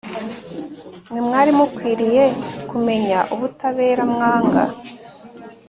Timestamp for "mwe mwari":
1.09-1.51